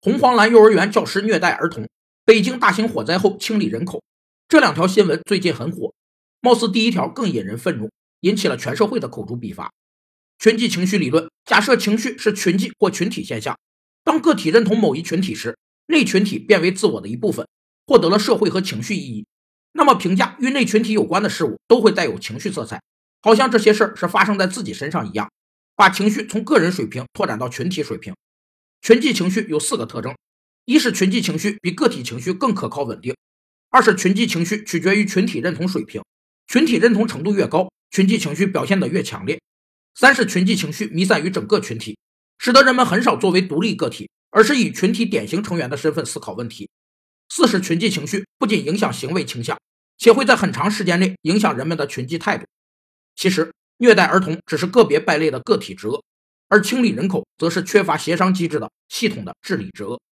[0.00, 1.88] 红黄蓝幼儿园教师虐待儿童，
[2.24, 4.00] 北京大型火灾后清理人口，
[4.48, 5.92] 这两条新闻最近很火。
[6.40, 7.90] 貌似第一条更引人愤怒，
[8.20, 9.72] 引起了全社会的口诛笔伐。
[10.38, 13.58] 群际情绪理论假设情绪是群际或群体现象，
[14.04, 17.48] 当个体认同某一群体时，内群体变为自我的一部分，
[17.84, 19.26] 获得了社会和情绪意义。
[19.72, 22.80] 那么评价与内群体有关的事物都会带有情绪色彩，
[23.20, 25.28] 好像这些事儿是发生在自己身上一样，
[25.74, 28.14] 把情绪从个人水平拓展到群体水平。
[28.80, 30.16] 群际情绪有四个特征：
[30.64, 33.14] 一是群际情绪比个体情绪更可靠稳定；
[33.70, 36.02] 二是群际情绪取决于群体认同水平，
[36.46, 39.38] 群体认同程度越高，群际情绪表现得越强烈；
[39.94, 41.98] 三是群际情绪弥散于整个群体，
[42.38, 46.68] 使得人们很少作为独立个体，而是以群体典型成员的身份思考问题；
[47.28, 49.58] 四是群际情绪不仅影响行为倾向，
[49.98, 52.46] 且会在很长时间内影响人们的群际态度。
[53.16, 56.02] 其实，虐待儿童只是个别败类的个体之恶。
[56.48, 60.00] 而清理人口，则是缺乏协商机制的系统的治理之恶。